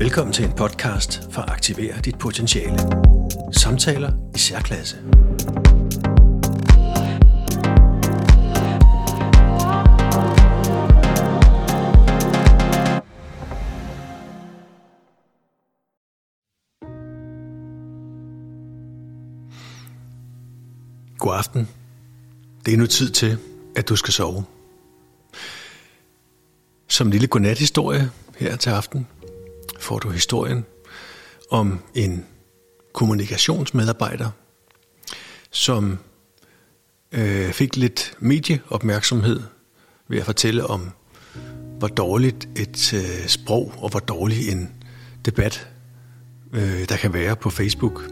Velkommen 0.00 0.32
til 0.32 0.44
en 0.44 0.52
podcast 0.52 1.32
for 1.32 1.42
at 1.42 1.50
aktivere 1.50 2.00
dit 2.00 2.18
potentiale. 2.18 2.78
Samtaler 3.52 4.12
i 4.34 4.38
særklasse. 4.38 4.96
God 21.18 21.34
aften. 21.34 21.68
Det 22.66 22.74
er 22.74 22.78
nu 22.78 22.86
tid 22.86 23.10
til, 23.10 23.38
at 23.76 23.88
du 23.88 23.96
skal 23.96 24.12
sove. 24.12 24.44
Som 26.88 27.10
lille 27.10 27.26
godnathistorie 27.26 28.10
her 28.36 28.56
til 28.56 28.70
aften 28.70 29.06
får 29.78 29.98
du 29.98 30.10
historien 30.10 30.64
om 31.50 31.80
en 31.94 32.26
kommunikationsmedarbejder, 32.92 34.30
som 35.50 35.98
øh, 37.12 37.52
fik 37.52 37.76
lidt 37.76 38.14
medieopmærksomhed 38.18 39.40
ved 40.08 40.18
at 40.18 40.24
fortælle 40.24 40.66
om, 40.66 40.90
hvor 41.78 41.88
dårligt 41.88 42.48
et 42.56 42.94
øh, 42.94 43.26
sprog 43.26 43.72
og 43.78 43.90
hvor 43.90 44.00
dårlig 44.00 44.48
en 44.48 44.70
debat 45.24 45.68
øh, 46.52 46.88
der 46.88 46.96
kan 46.96 47.12
være 47.12 47.36
på 47.36 47.50
Facebook. 47.50 48.02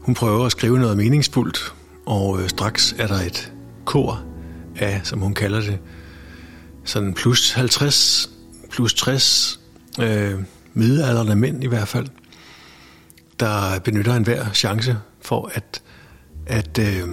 Hun 0.00 0.14
prøver 0.14 0.46
at 0.46 0.52
skrive 0.52 0.78
noget 0.78 0.96
meningsfuldt, 0.96 1.74
og 2.06 2.42
øh, 2.42 2.48
straks 2.48 2.94
er 2.98 3.06
der 3.06 3.20
et 3.20 3.52
kor 3.84 4.24
af, 4.76 5.00
som 5.04 5.20
hun 5.20 5.34
kalder 5.34 5.60
det, 5.60 5.78
sådan 6.84 7.14
plus 7.14 7.52
50, 7.52 8.30
plus 8.70 8.94
60 8.94 9.59
øh, 10.00 10.40
middelalderne 10.74 11.34
mænd 11.34 11.64
i 11.64 11.66
hvert 11.66 11.88
fald, 11.88 12.06
der 13.40 13.78
benytter 13.84 14.14
enhver 14.14 14.52
chance 14.52 14.96
for 15.20 15.50
at, 15.54 15.82
at 16.46 16.78
øh, 16.78 17.08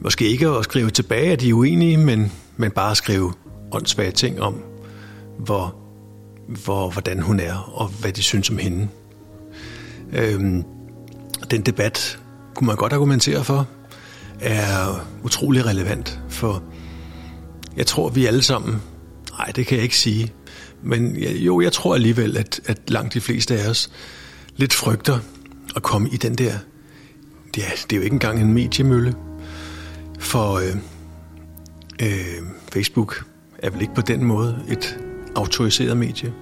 måske 0.00 0.28
ikke 0.28 0.48
at 0.48 0.64
skrive 0.64 0.90
tilbage, 0.90 1.32
at 1.32 1.40
de 1.40 1.48
er 1.48 1.54
uenige, 1.54 1.96
men, 1.96 2.32
men 2.56 2.70
bare 2.70 2.90
at 2.90 2.96
skrive 2.96 3.32
åndssvage 3.72 4.10
ting 4.10 4.40
om, 4.40 4.62
hvor, 5.38 5.74
hvor, 6.64 6.90
hvordan 6.90 7.20
hun 7.20 7.40
er, 7.40 7.72
og 7.74 7.88
hvad 7.88 8.12
de 8.12 8.22
synes 8.22 8.50
om 8.50 8.58
hende. 8.58 8.88
Øh, 10.12 10.40
den 11.50 11.62
debat 11.62 12.18
kunne 12.54 12.66
man 12.66 12.76
godt 12.76 12.92
argumentere 12.92 13.44
for, 13.44 13.68
er 14.40 15.06
utrolig 15.22 15.66
relevant, 15.66 16.20
for 16.28 16.62
jeg 17.76 17.86
tror, 17.86 18.08
vi 18.08 18.26
alle 18.26 18.42
sammen, 18.42 18.82
nej, 19.38 19.46
det 19.46 19.66
kan 19.66 19.76
jeg 19.76 19.82
ikke 19.82 19.98
sige, 19.98 20.32
men 20.82 21.16
jo, 21.16 21.60
jeg 21.60 21.72
tror 21.72 21.94
alligevel, 21.94 22.36
at, 22.36 22.60
at 22.64 22.78
langt 22.88 23.14
de 23.14 23.20
fleste 23.20 23.60
af 23.60 23.70
os 23.70 23.90
lidt 24.56 24.72
frygter 24.72 25.18
at 25.76 25.82
komme 25.82 26.08
i 26.12 26.16
den 26.16 26.34
der, 26.34 26.54
ja, 27.56 27.70
det 27.90 27.92
er 27.92 27.96
jo 27.96 28.02
ikke 28.02 28.14
engang 28.14 28.40
en 28.40 28.52
mediemølle, 28.52 29.14
for 30.18 30.54
øh, 30.54 30.76
øh, 32.02 32.42
Facebook 32.72 33.24
er 33.58 33.70
vel 33.70 33.80
ikke 33.80 33.94
på 33.94 34.00
den 34.00 34.24
måde 34.24 34.64
et 34.68 34.98
autoriseret 35.34 35.96
medie, 35.96 36.32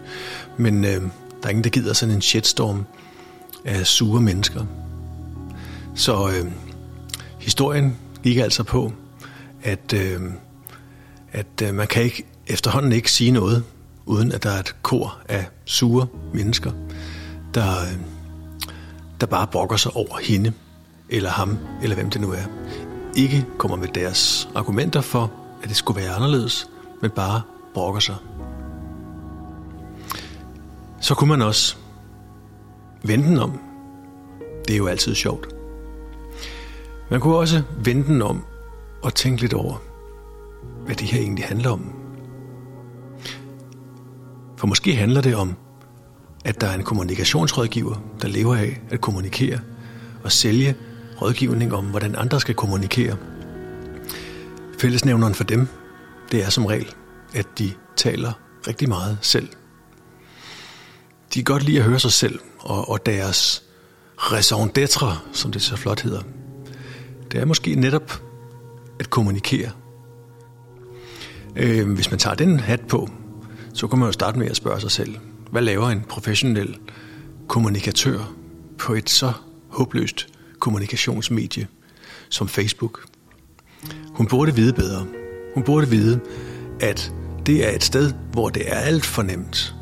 men 0.56 0.84
øh, 0.84 0.90
der 0.90 1.46
er 1.46 1.48
ingen, 1.48 1.64
der 1.64 1.70
gider 1.70 1.92
sådan 1.92 2.14
en 2.14 2.22
shitstorm 2.22 2.84
af 3.64 3.86
sure 3.86 4.20
mennesker. 4.20 4.64
Så 5.94 6.28
øh, 6.28 6.50
historien 7.38 7.96
gik 8.22 8.36
altså 8.36 8.62
på, 8.62 8.92
at, 9.62 9.92
øh, 9.94 10.20
at 11.32 11.62
øh, 11.62 11.74
man 11.74 11.86
kan 11.86 12.02
ikke 12.02 12.24
efterhånden 12.46 12.92
ikke 12.92 13.12
sige 13.12 13.30
noget, 13.30 13.64
uden 14.10 14.32
at 14.32 14.42
der 14.42 14.50
er 14.50 14.60
et 14.60 14.76
kor 14.82 15.18
af 15.28 15.46
sure 15.64 16.06
mennesker, 16.32 16.72
der, 17.54 17.70
øh, 17.82 17.98
der 19.20 19.26
bare 19.26 19.46
brokker 19.46 19.76
sig 19.76 19.96
over 19.96 20.18
hende, 20.18 20.52
eller 21.08 21.30
ham, 21.30 21.58
eller 21.82 21.96
hvem 21.96 22.10
det 22.10 22.20
nu 22.20 22.32
er. 22.32 22.44
Ikke 23.16 23.46
kommer 23.58 23.76
med 23.76 23.88
deres 23.88 24.48
argumenter 24.54 25.00
for, 25.00 25.32
at 25.62 25.68
det 25.68 25.76
skulle 25.76 26.02
være 26.02 26.14
anderledes, 26.14 26.68
men 27.02 27.10
bare 27.10 27.42
brokker 27.74 28.00
sig. 28.00 28.16
Så 31.00 31.14
kunne 31.14 31.28
man 31.28 31.42
også 31.42 31.76
vende 33.02 33.24
den 33.24 33.38
om. 33.38 33.60
Det 34.66 34.72
er 34.72 34.78
jo 34.78 34.86
altid 34.86 35.14
sjovt. 35.14 35.48
Man 37.10 37.20
kunne 37.20 37.36
også 37.36 37.62
vende 37.84 38.06
den 38.06 38.22
om 38.22 38.44
og 39.02 39.14
tænke 39.14 39.40
lidt 39.40 39.54
over, 39.54 39.76
hvad 40.86 40.94
det 40.94 41.06
her 41.06 41.20
egentlig 41.20 41.44
handler 41.44 41.70
om. 41.70 41.99
For 44.60 44.66
måske 44.66 44.96
handler 44.96 45.20
det 45.20 45.34
om, 45.34 45.56
at 46.44 46.60
der 46.60 46.66
er 46.66 46.74
en 46.74 46.82
kommunikationsrådgiver, 46.82 48.02
der 48.22 48.28
lever 48.28 48.56
af 48.56 48.80
at 48.90 49.00
kommunikere 49.00 49.58
og 50.24 50.32
sælge 50.32 50.76
rådgivning 51.22 51.74
om, 51.74 51.84
hvordan 51.84 52.14
andre 52.14 52.40
skal 52.40 52.54
kommunikere. 52.54 53.16
Fællesnævneren 54.80 55.34
for 55.34 55.44
dem, 55.44 55.68
det 56.30 56.44
er 56.44 56.50
som 56.50 56.66
regel, 56.66 56.94
at 57.34 57.46
de 57.58 57.72
taler 57.96 58.32
rigtig 58.68 58.88
meget 58.88 59.18
selv. 59.20 59.48
De 61.34 61.38
kan 61.38 61.44
godt 61.44 61.62
lide 61.62 61.78
at 61.78 61.84
høre 61.84 62.00
sig 62.00 62.12
selv 62.12 62.38
og, 62.58 62.88
og 62.88 63.06
deres 63.06 63.62
raison 64.16 64.70
d'être, 64.78 65.06
som 65.32 65.52
det 65.52 65.62
så 65.62 65.76
flot 65.76 66.00
hedder. 66.00 66.22
Det 67.32 67.40
er 67.40 67.44
måske 67.44 67.74
netop 67.74 68.22
at 68.98 69.10
kommunikere. 69.10 69.70
Øh, 71.56 71.92
hvis 71.92 72.10
man 72.10 72.18
tager 72.18 72.36
den 72.36 72.60
hat 72.60 72.80
på, 72.80 73.10
så 73.74 73.86
kunne 73.86 73.98
man 73.98 74.08
jo 74.08 74.12
starte 74.12 74.38
med 74.38 74.50
at 74.50 74.56
spørge 74.56 74.80
sig 74.80 74.90
selv, 74.90 75.16
hvad 75.50 75.62
laver 75.62 75.88
en 75.88 76.04
professionel 76.08 76.78
kommunikatør 77.48 78.32
på 78.78 78.94
et 78.94 79.10
så 79.10 79.32
håbløst 79.68 80.26
kommunikationsmedie 80.58 81.66
som 82.28 82.48
Facebook? 82.48 83.06
Hun 84.14 84.26
burde 84.26 84.54
vide 84.54 84.72
bedre. 84.72 85.06
Hun 85.54 85.62
burde 85.62 85.88
vide, 85.88 86.20
at 86.80 87.12
det 87.46 87.66
er 87.66 87.76
et 87.76 87.84
sted, 87.84 88.12
hvor 88.32 88.48
det 88.48 88.72
er 88.72 88.74
alt 88.74 89.06
for 89.06 89.22
nemt 89.22 89.74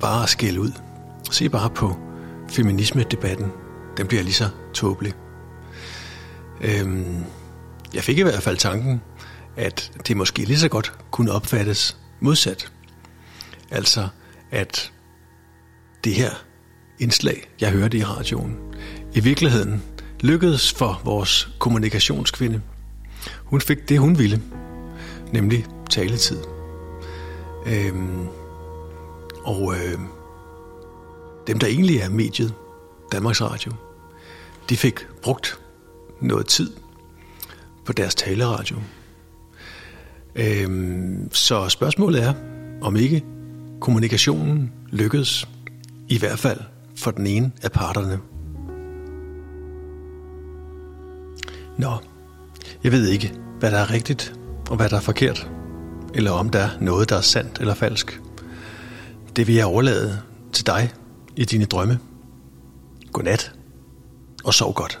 bare 0.00 0.22
at 0.22 0.28
skælde 0.28 0.60
ud. 0.60 0.72
Se 1.30 1.48
bare 1.48 1.70
på 1.70 1.96
feminisme-debatten. 2.48 3.52
Den 3.96 4.06
bliver 4.06 4.22
lige 4.22 4.34
så 4.34 4.48
tåbelig. 4.74 5.12
Øhm, 6.60 7.24
jeg 7.94 8.04
fik 8.04 8.18
i 8.18 8.22
hvert 8.22 8.42
fald 8.42 8.56
tanken, 8.56 9.00
at 9.56 9.92
det 10.08 10.16
måske 10.16 10.44
lige 10.44 10.58
så 10.58 10.68
godt 10.68 10.92
kunne 11.10 11.32
opfattes 11.32 11.96
modsat. 12.20 12.72
Altså, 13.74 14.08
at 14.50 14.92
det 16.04 16.14
her 16.14 16.30
indslag, 16.98 17.50
jeg 17.60 17.70
hørte 17.70 17.98
i 17.98 18.04
radioen, 18.04 18.56
i 19.14 19.20
virkeligheden 19.20 19.82
lykkedes 20.20 20.72
for 20.72 21.00
vores 21.04 21.48
kommunikationskvinde. 21.58 22.62
Hun 23.44 23.60
fik 23.60 23.88
det, 23.88 23.98
hun 23.98 24.18
ville, 24.18 24.42
nemlig 25.32 25.66
taletid. 25.90 26.38
Øhm, 27.66 28.26
og 29.44 29.74
øh, 29.74 29.98
dem, 31.46 31.58
der 31.58 31.66
egentlig 31.66 31.96
er 31.96 32.08
mediet, 32.08 32.54
Danmarks 33.12 33.42
Radio, 33.42 33.72
de 34.68 34.76
fik 34.76 35.06
brugt 35.22 35.60
noget 36.20 36.46
tid 36.46 36.72
på 37.84 37.92
deres 37.92 38.14
taleradio. 38.14 38.76
Øhm, 40.34 41.28
så 41.32 41.68
spørgsmålet 41.68 42.22
er, 42.22 42.34
om 42.82 42.96
ikke 42.96 43.24
kommunikationen 43.80 44.72
lykkedes, 44.90 45.48
i 46.08 46.18
hvert 46.18 46.38
fald 46.38 46.60
for 46.96 47.10
den 47.10 47.26
ene 47.26 47.52
af 47.62 47.72
parterne. 47.72 48.18
Nå, 51.78 51.92
jeg 52.84 52.92
ved 52.92 53.08
ikke, 53.08 53.34
hvad 53.58 53.70
der 53.70 53.78
er 53.78 53.90
rigtigt 53.90 54.34
og 54.70 54.76
hvad 54.76 54.88
der 54.88 54.96
er 54.96 55.00
forkert, 55.00 55.50
eller 56.14 56.30
om 56.30 56.50
der 56.50 56.58
er 56.58 56.70
noget, 56.80 57.08
der 57.08 57.16
er 57.16 57.20
sandt 57.20 57.58
eller 57.58 57.74
falsk. 57.74 58.20
Det 59.36 59.46
vil 59.46 59.54
jeg 59.54 59.66
overlade 59.66 60.20
til 60.52 60.66
dig 60.66 60.92
i 61.36 61.44
dine 61.44 61.64
drømme. 61.64 61.98
Godnat 63.12 63.54
og 64.44 64.54
sov 64.54 64.74
godt. 64.74 65.00